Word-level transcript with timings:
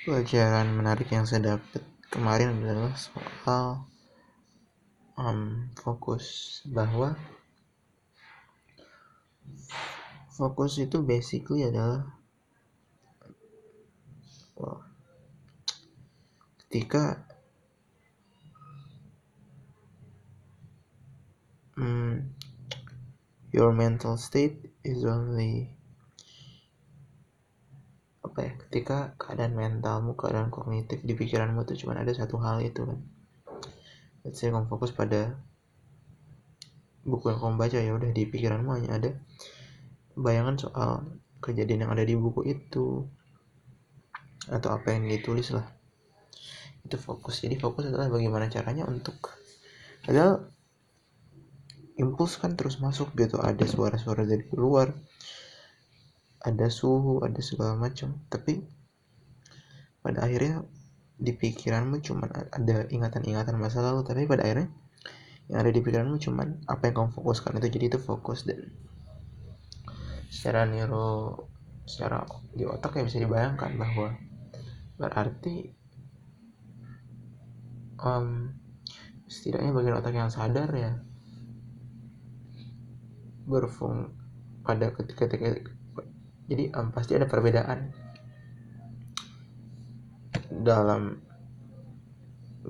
pelajaran 0.00 0.72
menarik 0.72 1.12
yang 1.12 1.28
saya 1.28 1.56
dapat 1.56 1.84
kemarin 2.08 2.56
adalah 2.64 2.96
soal 2.96 3.84
um, 5.20 5.68
fokus 5.76 6.60
bahwa 6.64 7.20
fokus 10.32 10.80
itu 10.80 11.04
basically 11.04 11.68
adalah 11.68 12.08
ketika 16.70 17.20
um, 21.76 22.30
your 23.50 23.74
mental 23.74 24.14
state 24.14 24.70
is 24.80 25.04
only 25.04 25.79
ketika 28.70 29.18
keadaan 29.18 29.58
mentalmu 29.58 30.14
keadaan 30.14 30.54
kognitif 30.54 31.02
di 31.02 31.18
pikiranmu 31.18 31.66
tuh 31.66 31.74
cuma 31.74 31.98
ada 31.98 32.14
satu 32.14 32.38
hal 32.38 32.62
itu 32.62 32.86
kan? 32.86 33.02
Let's 34.22 34.38
say 34.38 34.54
kamu 34.54 34.70
fokus 34.70 34.94
pada 34.94 35.34
buku 37.02 37.34
yang 37.34 37.42
kamu 37.42 37.58
baca 37.58 37.78
ya 37.82 37.90
udah 37.90 38.14
di 38.14 38.30
pikiranmu 38.30 38.70
hanya 38.78 38.90
ada 38.94 39.10
bayangan 40.14 40.54
soal 40.54 41.02
kejadian 41.42 41.82
yang 41.82 41.90
ada 41.90 42.06
di 42.06 42.14
buku 42.14 42.46
itu 42.46 43.10
atau 44.46 44.70
apa 44.70 44.94
yang 44.94 45.10
ditulis 45.10 45.50
lah. 45.50 45.66
Itu 46.86 46.94
fokus. 46.94 47.42
Jadi 47.42 47.58
fokus 47.58 47.90
adalah 47.90 48.06
bagaimana 48.06 48.46
caranya 48.46 48.86
untuk 48.86 49.34
padahal 50.06 50.46
impuls 51.98 52.38
kan 52.38 52.54
terus 52.54 52.78
masuk 52.78 53.18
gitu. 53.18 53.42
Ada 53.42 53.66
suara-suara 53.66 54.22
dari 54.22 54.46
luar 54.54 54.94
ada 56.40 56.66
suhu 56.72 57.20
ada 57.24 57.38
segala 57.44 57.76
macam. 57.76 58.16
Tapi 58.32 58.64
pada 60.00 60.24
akhirnya 60.24 60.64
di 61.20 61.36
pikiranmu 61.36 62.00
cuma 62.00 62.28
ada 62.32 62.88
ingatan-ingatan 62.88 63.56
masa 63.60 63.84
lalu. 63.84 64.04
Tapi 64.04 64.24
pada 64.24 64.48
akhirnya 64.48 64.72
yang 65.52 65.66
ada 65.66 65.70
di 65.70 65.80
pikiranmu 65.84 66.16
cuma 66.22 66.48
apa 66.64 66.82
yang 66.88 66.94
kamu 66.96 67.10
fokuskan 67.12 67.60
itu. 67.60 67.68
Jadi 67.68 67.84
itu 67.92 67.98
fokus 68.00 68.48
dan 68.48 68.72
secara 70.30 70.64
neuro 70.64 71.50
secara 71.84 72.22
di 72.54 72.62
otak 72.62 72.96
ya 72.96 73.02
bisa 73.02 73.18
dibayangkan 73.18 73.74
bahwa 73.74 74.14
berarti 74.94 75.74
um, 77.98 78.54
setidaknya 79.26 79.74
bagian 79.74 79.98
otak 79.98 80.14
yang 80.14 80.30
sadar 80.30 80.70
ya 80.70 81.02
berfung 83.50 84.14
pada 84.62 84.94
ketika, 84.94 85.26
ketika 85.26 85.66
jadi 86.50 86.74
um, 86.74 86.90
pasti 86.90 87.14
ada 87.14 87.30
perbedaan. 87.30 87.94
Dalam 90.50 91.22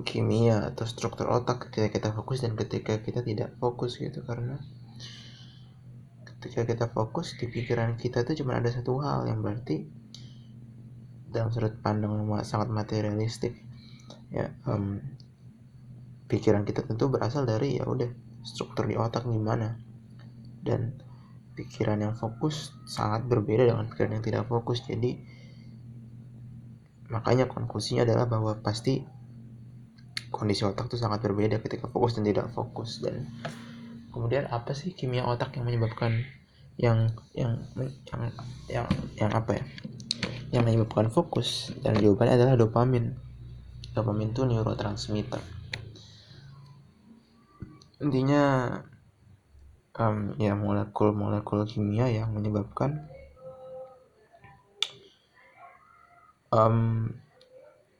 kimia 0.05 0.69
atau 0.69 0.85
struktur 0.85 1.27
otak 1.27 1.67
ketika 1.67 1.89
kita 1.89 2.09
fokus 2.13 2.45
dan 2.45 2.53
ketika 2.53 3.01
kita 3.01 3.25
tidak 3.25 3.57
fokus 3.57 3.97
gitu. 3.97 4.21
Karena 4.21 4.61
ketika 6.21 6.61
kita 6.63 6.85
fokus 6.93 7.33
di 7.41 7.49
pikiran 7.49 7.97
kita 7.97 8.21
itu 8.21 8.45
cuma 8.45 8.61
ada 8.61 8.69
satu 8.69 9.01
hal 9.01 9.25
yang 9.25 9.41
berarti 9.41 9.89
dalam 11.33 11.49
sudut 11.49 11.81
pandang 11.81 12.21
yang 12.21 12.43
sangat 12.43 12.69
materialistik 12.69 13.55
ya 14.31 14.51
um, 14.67 14.99
pikiran 16.27 16.63
kita 16.63 16.83
tentu 16.87 17.11
berasal 17.11 17.43
dari 17.43 17.81
ya 17.81 17.83
udah 17.89 18.07
struktur 18.45 18.85
di 18.85 18.93
otak 18.93 19.25
gimana. 19.25 19.73
Dan 20.61 21.01
pikiran 21.55 21.99
yang 21.99 22.15
fokus 22.15 22.71
sangat 22.87 23.27
berbeda 23.27 23.67
dengan 23.67 23.87
pikiran 23.91 24.19
yang 24.19 24.25
tidak 24.25 24.43
fokus. 24.47 24.83
Jadi 24.87 25.19
makanya 27.11 27.51
konklusinya 27.51 28.07
adalah 28.07 28.25
bahwa 28.27 28.55
pasti 28.63 29.03
kondisi 30.31 30.63
otak 30.63 30.87
itu 30.87 30.97
sangat 30.97 31.19
berbeda 31.21 31.59
ketika 31.59 31.91
fokus 31.91 32.15
dan 32.15 32.23
tidak 32.23 32.47
fokus. 32.55 33.03
Dan 33.03 33.27
kemudian 34.15 34.47
apa 34.47 34.71
sih 34.71 34.95
kimia 34.95 35.27
otak 35.27 35.59
yang 35.59 35.67
menyebabkan 35.67 36.23
yang 36.79 37.11
yang 37.35 37.61
yang 37.75 38.31
yang, 38.71 38.87
yang 39.19 39.31
apa 39.35 39.59
ya? 39.59 39.63
Yang 40.51 40.63
menyebabkan 40.67 41.07
fokus? 41.11 41.75
Dan 41.79 41.99
jawabannya 41.99 42.35
adalah 42.39 42.55
dopamin. 42.59 43.15
Dopamin 43.91 44.31
itu 44.31 44.47
neurotransmitter. 44.47 45.39
Intinya 48.01 48.75
um, 49.99 50.35
ya 50.39 50.55
molekul-molekul 50.55 51.67
kimia 51.67 52.07
yang 52.07 52.31
menyebabkan 52.31 53.11
um, 56.51 57.07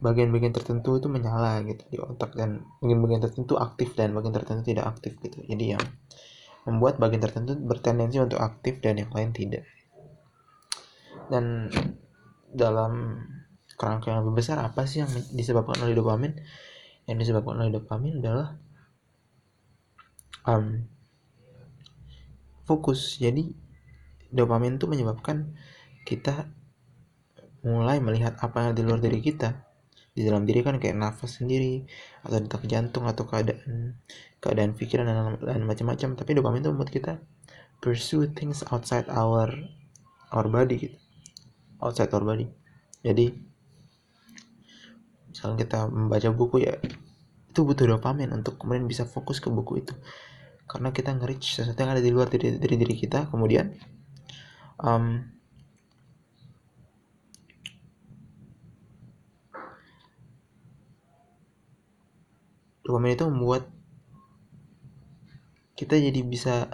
bagian-bagian 0.02 0.52
tertentu 0.52 0.97
itu 0.97 1.07
menyala 1.07 1.62
gitu 1.63 1.84
di 1.94 1.97
otak 2.02 2.34
dan 2.34 2.66
bagian-bagian 2.81 3.22
tertentu 3.22 3.53
aktif 3.59 3.94
dan 3.94 4.12
bagian 4.18 4.34
tertentu 4.34 4.62
tidak 4.66 4.90
aktif 4.90 5.13
gitu. 5.22 5.40
Jadi 5.46 5.78
yang 5.78 5.84
membuat 6.66 7.02
bagian 7.02 7.22
tertentu 7.22 7.57
bertendensi 7.57 8.22
untuk 8.22 8.41
aktif 8.41 8.81
dan 8.81 8.97
yang 9.02 9.12
lain 9.13 9.34
tidak. 9.34 9.66
Dan 11.29 11.69
dalam 12.52 13.23
kerangka 13.79 14.12
yang 14.12 14.25
lebih 14.25 14.44
besar 14.44 14.59
apa 14.62 14.84
sih 14.85 15.02
yang 15.02 15.09
disebabkan 15.34 15.79
oleh 15.85 15.96
dopamin? 15.96 16.34
Yang 17.06 17.29
disebabkan 17.29 17.62
oleh 17.62 17.72
dopamin 17.73 18.22
adalah 18.22 18.58
um, 20.46 20.85
fokus. 22.72 23.20
Jadi 23.20 23.52
dopamin 24.32 24.80
itu 24.80 24.88
menyebabkan 24.88 25.52
kita 26.08 26.48
mulai 27.68 28.00
melihat 28.00 28.40
apa 28.40 28.72
yang 28.72 28.74
di 28.74 28.82
luar 28.88 29.04
diri 29.04 29.20
kita. 29.20 29.68
Di 30.12 30.28
dalam 30.28 30.44
diri 30.48 30.64
kan 30.64 30.80
kayak 30.80 30.96
nafas 30.96 31.40
sendiri 31.44 31.88
atau 32.24 32.40
detak 32.40 32.64
jantung 32.68 33.08
atau 33.08 33.28
keadaan 33.28 34.00
keadaan 34.40 34.76
pikiran 34.76 35.08
dan, 35.08 35.36
dan 35.40 35.64
macam-macam. 35.68 36.16
Tapi 36.16 36.32
dopamin 36.36 36.64
itu 36.64 36.72
membuat 36.72 36.92
kita 36.92 37.14
pursue 37.84 38.32
things 38.32 38.64
outside 38.72 39.08
our 39.12 39.52
our 40.32 40.48
body 40.48 40.76
gitu. 40.80 40.98
Outside 41.84 42.12
our 42.16 42.24
body. 42.24 42.48
Jadi 43.03 43.52
misalnya 45.32 45.58
kita 45.64 45.80
membaca 45.88 46.30
buku 46.36 46.68
ya 46.68 46.76
itu 47.52 47.68
butuh 47.68 47.84
dopamin 47.84 48.32
untuk 48.32 48.56
kemudian 48.59 48.88
bisa 48.88 49.03
fokus 49.03 49.44
ke 49.44 49.52
buku 49.52 49.84
itu 49.84 49.96
karena 50.72 50.96
kita 50.96 51.12
nge-reach 51.12 51.59
sesuatu 51.59 51.76
yang 51.84 51.92
ada 51.92 52.04
di 52.04 52.12
luar 52.16 52.32
dari, 52.32 52.56
dari 52.56 52.76
diri 52.80 52.96
kita 52.96 53.28
kemudian 53.28 53.76
um, 54.80 55.20
dopamin 62.88 63.20
itu 63.20 63.28
membuat 63.28 63.68
kita 65.76 66.00
jadi 66.00 66.22
bisa 66.24 66.72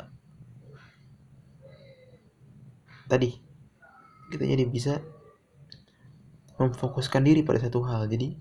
tadi 3.10 3.40
kita 4.30 4.44
jadi 4.44 4.66
bisa 4.68 5.00
memfokuskan 6.58 7.22
diri 7.24 7.46
pada 7.46 7.62
satu 7.62 7.86
hal. 7.86 8.10
Jadi 8.10 8.36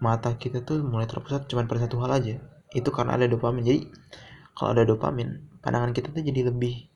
mata 0.00 0.32
kita 0.38 0.62
tuh 0.62 0.80
mulai 0.80 1.04
terpusat 1.04 1.50
cuma 1.50 1.66
pada 1.66 1.84
satu 1.84 2.00
hal 2.00 2.10
aja. 2.16 2.34
Itu 2.72 2.94
karena 2.94 3.18
ada 3.18 3.26
dopamin 3.28 3.66
jadi 3.66 3.80
kalau 4.56 4.72
ada 4.72 4.88
dopamin 4.88 5.44
pandangan 5.60 5.92
kita 5.92 6.08
tuh 6.16 6.24
jadi 6.24 6.48
lebih 6.48 6.88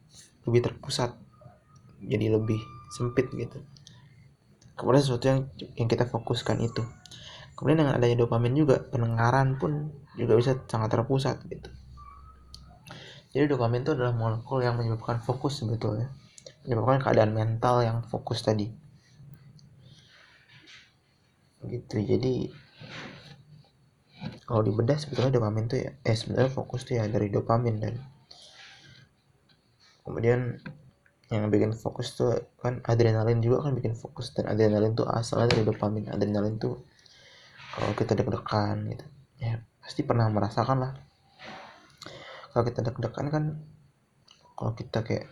lebih 0.48 0.60
terpusat. 0.65 1.12
Jadi 2.00 2.32
lebih 2.32 2.56
sempit 2.88 3.28
gitu. 3.37 3.60
Kemudian 4.72 5.04
sesuatu 5.04 5.28
yang 5.28 5.41
yang 5.76 5.88
kita 5.93 6.09
fokuskan 6.09 6.65
itu. 6.65 6.81
Kemudian 7.53 7.84
dengan 7.84 8.00
adanya 8.00 8.25
dopamin 8.25 8.56
juga 8.56 8.81
pendengaran 8.88 9.60
pun 9.60 9.93
juga 10.16 10.32
bisa 10.41 10.56
sangat 10.65 10.97
terpusat 10.97 11.44
gitu. 11.53 11.69
Jadi 13.37 13.44
dopamin 13.53 13.84
itu 13.84 13.93
adalah 13.93 14.16
molekul 14.16 14.65
yang 14.65 14.81
menyebabkan 14.81 15.20
fokus 15.20 15.60
sebetulnya. 15.60 16.09
Menyebabkan 16.65 17.04
keadaan 17.04 17.37
mental 17.37 17.84
yang 17.84 18.00
fokus 18.09 18.41
tadi. 18.41 18.72
Gitu 21.60 21.96
jadi 22.00 22.49
kalau 24.44 24.61
dibedah 24.64 24.96
sebetulnya 25.00 25.40
dopamin 25.40 25.64
tuh 25.70 25.78
ya 25.81 25.90
eh 26.05 26.17
sebenarnya 26.17 26.52
fokus 26.52 26.84
tuh 26.84 27.00
ya 27.00 27.08
dari 27.08 27.32
dopamin 27.32 27.76
dan 27.81 27.94
kemudian 30.05 30.61
yang 31.31 31.46
bikin 31.46 31.70
fokus 31.78 32.19
tuh 32.19 32.34
kan 32.58 32.82
adrenalin 32.82 33.38
juga 33.38 33.70
kan 33.70 33.78
bikin 33.78 33.94
fokus 33.94 34.34
dan 34.34 34.50
adrenalin 34.50 34.99
tuh 34.99 35.06
asalnya 35.06 35.55
dari 35.55 35.62
dopamin. 35.62 36.11
Adrenalin 36.11 36.58
tuh 36.58 36.82
kalau 37.70 37.94
kita 37.94 38.19
deg-degan 38.19 38.76
gitu 38.90 39.06
ya 39.38 39.62
pasti 39.78 40.02
pernah 40.02 40.26
merasakan 40.26 40.78
lah. 40.82 40.93
Kalau 42.50 42.67
kita 42.67 42.82
deg-degan 42.82 43.26
kan 43.31 43.44
kalau 44.58 44.75
kita 44.75 45.06
kayak 45.06 45.31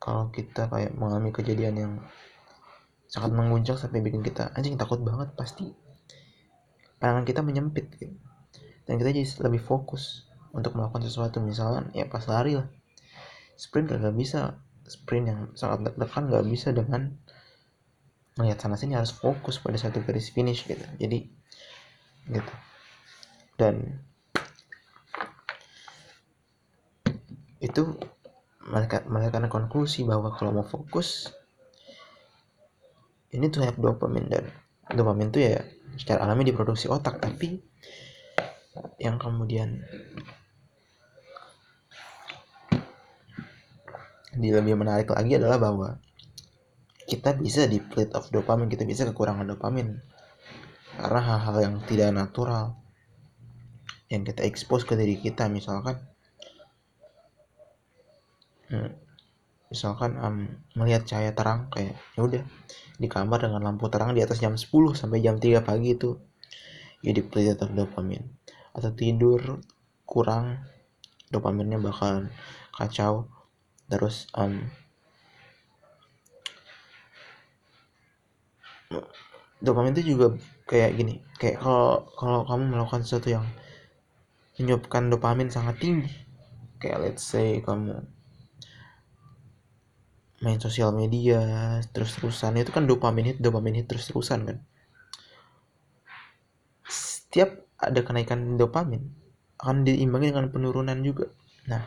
kalau 0.00 0.32
kita 0.32 0.72
kayak 0.72 0.96
mengalami 0.96 1.36
kejadian 1.36 1.74
yang 1.76 1.92
sangat 3.06 3.30
mengguncang 3.30 3.78
sampai 3.78 4.02
bikin 4.02 4.24
kita 4.24 4.50
anjing 4.56 4.74
takut 4.74 4.98
banget 5.00 5.30
pasti 5.38 5.70
pandangan 6.98 7.26
kita 7.28 7.40
menyempit 7.44 7.86
gitu. 8.00 8.16
dan 8.88 8.96
kita 8.96 9.12
jadi 9.12 9.28
lebih 9.44 9.60
fokus 9.60 10.24
untuk 10.54 10.78
melakukan 10.78 11.02
sesuatu. 11.02 11.42
Misalnya 11.42 11.90
ya 11.92 12.06
pas 12.06 12.22
lari 12.30 12.56
lah. 12.56 12.70
Sprint 13.58 13.90
gak 13.90 14.14
bisa. 14.14 14.56
Sprint 14.86 15.26
yang 15.28 15.40
sangat 15.58 15.90
deg-degan 15.90 16.24
nggak 16.30 16.46
bisa 16.46 16.68
dengan 16.70 17.16
melihat 18.36 18.66
sana 18.66 18.76
sini 18.76 18.94
harus 18.94 19.16
fokus 19.16 19.58
pada 19.58 19.80
satu 19.80 20.00
garis 20.04 20.30
finish 20.30 20.64
gitu. 20.64 20.84
Jadi 21.00 21.28
gitu. 22.30 22.54
Dan 23.56 24.04
itu 27.64 27.82
mereka 28.68 29.04
mereka 29.08 29.40
konklusi 29.48 30.04
bahwa 30.04 30.32
kalau 30.36 30.52
mau 30.52 30.66
fokus 30.66 31.32
ini 33.34 33.50
tuh 33.50 33.66
have 33.66 33.76
dopamin 33.76 34.30
dan 34.30 34.46
dopamin 34.94 35.34
tuh 35.34 35.42
ya 35.42 35.58
secara 35.98 36.22
alami 36.22 36.46
diproduksi 36.46 36.86
otak 36.86 37.18
tapi 37.18 37.58
yang 39.02 39.18
kemudian 39.18 39.82
di 44.34 44.50
lebih 44.50 44.74
menarik 44.74 45.10
lagi 45.10 45.38
adalah 45.38 45.58
bahwa 45.58 45.88
kita 47.06 47.36
bisa 47.38 47.66
di 47.70 47.78
plate 47.78 48.14
of 48.14 48.30
dopamin 48.30 48.70
kita 48.70 48.82
bisa 48.86 49.06
kekurangan 49.06 49.46
dopamin 49.46 49.98
karena 50.98 51.20
hal-hal 51.22 51.56
yang 51.62 51.76
tidak 51.86 52.10
natural 52.14 52.78
yang 54.10 54.22
kita 54.22 54.46
expose 54.46 54.86
ke 54.86 54.94
diri 54.94 55.18
kita 55.18 55.50
misalkan 55.50 55.98
hmm, 58.70 59.03
misalkan 59.74 60.14
um, 60.22 60.46
melihat 60.78 61.02
cahaya 61.02 61.34
terang 61.34 61.66
kayak 61.74 61.98
ya 62.14 62.22
udah 62.22 62.42
di 62.94 63.10
kamar 63.10 63.42
dengan 63.42 63.58
lampu 63.66 63.90
terang 63.90 64.14
di 64.14 64.22
atas 64.22 64.38
jam 64.38 64.54
10 64.54 64.70
sampai 64.94 65.18
jam 65.18 65.42
3 65.42 65.66
pagi 65.66 65.98
itu 65.98 66.14
ya 67.02 67.10
di 67.10 67.26
plate 67.26 67.58
of 67.66 67.74
dopamin. 67.74 68.22
Atau 68.70 68.94
tidur 68.94 69.58
kurang 70.06 70.62
dopaminnya 71.34 71.82
bakal 71.82 72.30
kacau. 72.70 73.26
Terus 73.90 74.30
um, 74.38 74.62
dopamin 79.58 79.90
itu 79.98 80.14
juga 80.14 80.38
kayak 80.70 80.94
gini 80.96 81.20
kayak 81.40 81.58
kalau 81.58 82.08
kalau 82.14 82.40
kamu 82.46 82.62
melakukan 82.78 83.02
sesuatu 83.02 83.32
yang 83.32 83.46
menyebabkan 84.56 85.10
dopamin 85.10 85.50
sangat 85.50 85.76
tinggi 85.82 86.12
kayak 86.78 87.00
let's 87.00 87.24
say 87.24 87.58
kamu 87.64 88.04
main 90.44 90.60
sosial 90.60 90.92
media 90.92 91.40
terus-terusan. 91.96 92.60
Itu 92.60 92.70
kan 92.70 92.84
dopamin 92.84 93.34
hit 93.34 93.38
dopamin 93.40 93.80
hit 93.80 93.88
terus-terusan 93.88 94.44
kan? 94.44 94.56
Setiap 96.84 97.64
ada 97.80 98.00
kenaikan 98.04 98.60
dopamin 98.60 99.00
akan 99.58 99.88
diimbangi 99.88 100.36
dengan 100.36 100.52
penurunan 100.52 100.98
juga. 101.00 101.32
Nah 101.72 101.82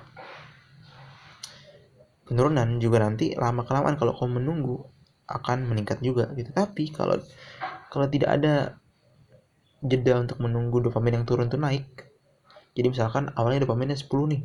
penurunan 2.27 2.81
juga 2.83 2.97
nanti 3.05 3.37
lama 3.37 3.63
kelamaan 3.63 3.95
kalau 3.95 4.11
kamu 4.17 4.41
menunggu 4.43 4.83
akan 5.29 5.69
meningkat 5.69 6.01
juga 6.01 6.33
gitu. 6.33 6.49
Tapi 6.51 6.89
kalau 6.89 7.21
kalau 7.93 8.09
tidak 8.09 8.41
ada 8.41 8.81
jeda 9.83 10.17
untuk 10.17 10.41
menunggu 10.41 10.89
dopamin 10.89 11.21
yang 11.21 11.25
turun 11.29 11.47
tuh 11.47 11.61
naik 11.61 11.85
jadi 12.73 12.93
misalkan 12.93 13.29
awalnya 13.37 13.65
dopaminnya 13.65 13.97
10 13.97 14.09
nih 14.33 14.41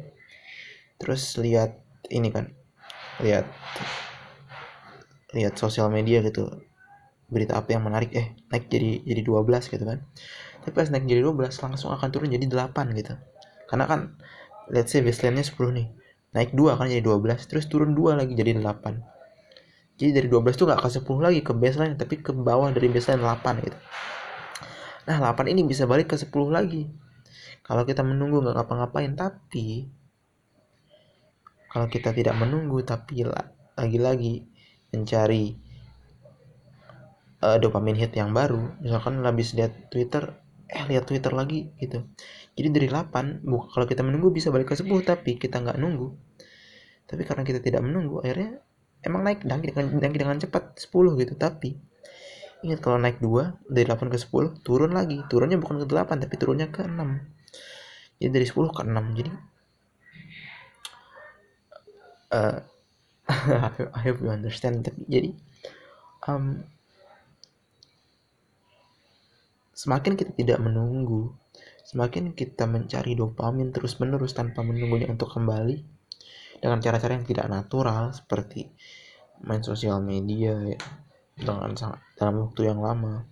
terus 1.00 1.36
lihat 1.40 1.80
ini 2.12 2.28
kan 2.28 2.52
lihat 3.20 3.44
lihat 5.36 5.54
sosial 5.60 5.92
media 5.92 6.24
gitu. 6.24 6.48
Berita 7.28 7.60
apa 7.60 7.76
yang 7.76 7.84
menarik? 7.84 8.12
Eh 8.16 8.32
naik 8.48 8.72
jadi 8.72 9.04
jadi 9.04 9.20
12 9.24 9.72
gitu 9.72 9.84
kan. 9.84 10.00
Tapi 10.62 10.72
pas 10.72 10.88
naik 10.88 11.04
jadi 11.04 11.20
12 11.24 11.60
langsung 11.60 11.92
akan 11.92 12.08
turun 12.08 12.32
jadi 12.32 12.44
8 12.48 12.72
gitu. 12.96 13.18
Karena 13.68 13.84
kan 13.84 14.16
let's 14.72 14.92
say 14.94 15.04
baseline-nya 15.04 15.44
10 15.44 15.76
nih. 15.76 15.88
Naik 16.32 16.56
2 16.56 16.78
kan 16.80 16.88
jadi 16.88 17.04
12 17.04 17.48
terus 17.50 17.68
turun 17.68 17.92
2 17.92 18.16
lagi 18.16 18.32
jadi 18.32 18.56
8 18.56 19.12
jadi 20.02 20.18
dari 20.18 20.28
12 20.32 20.58
tuh 20.58 20.66
gak 20.66 20.82
ke 20.82 20.88
10 20.88 21.22
lagi 21.22 21.40
ke 21.44 21.52
baseline 21.54 21.94
tapi 21.94 22.18
ke 22.18 22.34
bawah 22.34 22.72
dari 22.72 22.90
baseline 22.90 23.22
8 23.22 23.62
gitu. 23.62 23.78
Nah 25.06 25.16
8 25.30 25.46
ini 25.46 25.62
bisa 25.62 25.86
balik 25.86 26.10
ke 26.10 26.16
10 26.18 26.32
lagi. 26.50 26.90
Kalau 27.62 27.86
kita 27.86 28.02
menunggu 28.02 28.42
gak 28.42 28.56
ngapa-ngapain 28.56 29.14
tapi 29.14 29.86
kalau 31.72 31.88
kita 31.88 32.12
tidak 32.12 32.36
menunggu 32.36 32.84
tapi 32.84 33.24
lagi-lagi 33.80 34.44
mencari 34.92 35.56
uh, 37.40 37.56
dopamin 37.56 37.96
hit 37.96 38.12
yang 38.12 38.36
baru 38.36 38.76
misalkan 38.84 39.24
habis 39.24 39.56
lihat 39.56 39.88
Twitter 39.88 40.36
eh 40.68 40.84
lihat 40.88 41.04
Twitter 41.04 41.32
lagi 41.32 41.72
gitu. 41.80 42.04
Jadi 42.56 42.68
dari 42.72 42.88
8 42.88 43.44
kalau 43.44 43.86
kita 43.88 44.00
menunggu 44.04 44.32
bisa 44.32 44.48
balik 44.48 44.72
ke 44.72 44.76
10 44.76 44.88
tapi 45.04 45.36
kita 45.36 45.60
nggak 45.60 45.76
nunggu. 45.76 46.12
Tapi 47.08 47.22
karena 47.28 47.44
kita 47.44 47.60
tidak 47.60 47.84
menunggu 47.84 48.24
akhirnya 48.24 48.60
emang 49.04 49.20
naik 49.24 49.44
dan 49.44 49.60
dengan, 49.60 49.92
naik 50.00 50.16
dengan 50.16 50.40
cepat 50.40 50.80
10 50.80 51.20
gitu. 51.20 51.36
Tapi 51.36 51.76
ingat 52.64 52.80
kalau 52.80 52.96
naik 52.96 53.20
2 53.20 53.68
dari 53.68 53.84
8 53.84 54.08
ke 54.08 54.16
10 54.16 54.64
turun 54.64 54.96
lagi. 54.96 55.20
Turunnya 55.28 55.60
bukan 55.60 55.84
ke 55.84 55.86
8 55.88 56.24
tapi 56.24 56.34
turunnya 56.40 56.72
ke 56.72 56.88
6 56.88 56.96
jadi 58.22 58.30
dari 58.38 58.46
10 58.46 58.70
ke 58.70 58.82
6 58.86 59.18
jadi 59.18 59.30
uh, 62.36 62.58
I 63.96 64.00
hope 64.02 64.20
you 64.24 64.32
understand. 64.32 64.88
Tapi 64.88 65.04
jadi 65.06 65.30
um, 66.26 66.64
semakin 69.72 70.14
kita 70.14 70.32
tidak 70.36 70.58
menunggu 70.62 71.34
semakin 71.82 72.32
kita 72.32 72.64
mencari 72.64 73.12
dopamin 73.12 73.68
terus 73.68 74.00
menerus 74.00 74.32
tanpa 74.32 74.64
menunggunya 74.64 75.12
untuk 75.12 75.28
kembali 75.28 75.76
dengan 76.62 76.80
cara-cara 76.80 77.18
yang 77.18 77.26
tidak 77.28 77.52
natural 77.52 78.16
seperti 78.16 78.70
main 79.44 79.60
sosial 79.60 80.00
media 80.00 80.56
ya, 80.62 80.78
dengan 81.36 81.76
sangat 81.76 82.00
dalam 82.16 82.48
waktu 82.48 82.70
yang 82.70 82.80
lama 82.80 83.28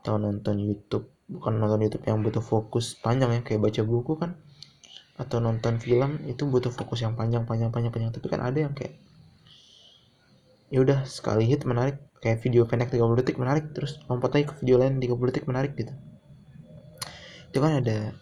atau 0.00 0.16
nonton 0.16 0.62
YouTube 0.62 1.12
bukan 1.28 1.60
nonton 1.60 1.84
YouTube 1.84 2.06
yang 2.08 2.24
butuh 2.24 2.40
fokus 2.40 2.96
panjang 2.96 3.36
ya 3.36 3.40
kayak 3.44 3.60
baca 3.68 3.82
buku 3.84 4.12
kan 4.16 4.38
atau 5.20 5.36
nonton 5.36 5.76
film 5.76 6.24
itu 6.24 6.48
butuh 6.48 6.72
fokus 6.72 7.04
yang 7.04 7.12
panjang 7.12 7.44
panjang 7.44 7.68
panjang 7.68 7.92
panjang. 7.92 8.10
Tapi 8.16 8.26
kan 8.32 8.40
ada 8.40 8.56
yang 8.56 8.72
kayak 8.72 8.96
ya 10.72 10.80
udah 10.80 11.04
sekali 11.04 11.44
hit 11.44 11.68
menarik. 11.68 12.00
Kayak 12.20 12.44
video 12.44 12.68
pendek 12.68 12.92
30 12.92 13.20
detik 13.20 13.36
menarik 13.40 13.72
terus 13.72 14.00
lompat 14.08 14.36
lagi 14.36 14.44
ke 14.48 14.54
video 14.64 14.76
lain 14.80 14.96
30 14.96 15.28
detik 15.28 15.44
menarik 15.44 15.76
gitu. 15.76 15.92
Itu 17.52 17.58
kan 17.60 17.84
ada 17.84 18.16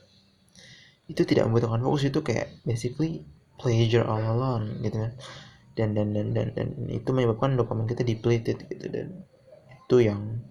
itu 1.07 1.23
tidak 1.25 1.47
membutuhkan 1.47 1.81
fokus 1.83 2.07
itu 2.11 2.21
kayak 2.21 2.51
basically 2.67 3.23
pleasure 3.59 4.07
all 4.07 4.23
alone 4.23 4.83
gitu 4.83 4.99
kan. 4.99 5.13
Dan 5.79 5.95
dan 5.95 6.11
dan 6.11 6.35
dan, 6.35 6.47
dan 6.59 6.69
itu 6.91 7.11
menyebabkan 7.15 7.55
dopamin 7.55 7.87
kita 7.87 8.03
depleted 8.03 8.67
gitu 8.67 8.87
dan 8.91 9.23
itu 9.87 9.97
yang 10.03 10.43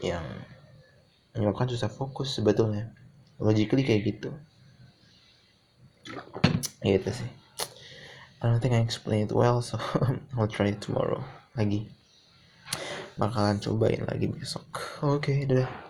yang 0.00 0.24
menyebabkan 1.36 1.68
susah 1.68 1.92
fokus 1.92 2.36
sebetulnya 2.36 2.92
logically 3.42 3.84
kayak 3.84 4.02
gitu. 4.16 4.30
Gitu 6.80 7.10
sih. 7.12 7.30
I 8.40 8.52
don't 8.52 8.60
think 8.60 8.76
I 8.76 8.84
explain 8.84 9.26
it 9.26 9.32
well 9.34 9.60
so 9.60 9.80
I'll 10.36 10.48
try 10.48 10.72
it 10.72 10.80
tomorrow. 10.80 11.20
Lagi. 11.56 11.88
Bakalan 13.16 13.60
cobain 13.60 14.04
lagi 14.04 14.28
besok. 14.28 14.68
Oke 15.00 15.32
okay, 15.32 15.38
dadah 15.48 15.84